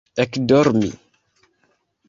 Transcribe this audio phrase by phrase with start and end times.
[0.23, 0.91] ekdormi